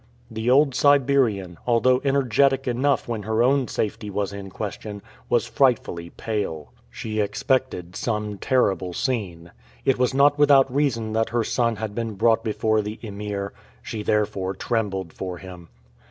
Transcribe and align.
The 0.31 0.49
old 0.49 0.73
Siberian, 0.73 1.59
although 1.67 2.01
energetic 2.03 2.67
enough 2.67 3.07
when 3.07 3.21
her 3.21 3.43
own 3.43 3.67
safety 3.67 4.09
was 4.09 4.33
in 4.33 4.49
question, 4.49 5.03
was 5.29 5.45
frightfully 5.45 6.09
pale. 6.09 6.73
She 6.89 7.19
expected 7.19 7.95
some 7.95 8.39
terrible 8.39 8.93
scene. 8.93 9.51
It 9.85 9.99
was 9.99 10.11
not 10.11 10.39
without 10.39 10.73
reason 10.73 11.13
that 11.13 11.29
her 11.29 11.43
son 11.43 11.75
had 11.75 11.93
been 11.93 12.15
brought 12.15 12.43
before 12.43 12.81
the 12.81 12.97
Emir. 13.03 13.53
She 13.83 14.01
therefore 14.01 14.55
trembled 14.55 15.13
for 15.13 15.37
him. 15.37 15.69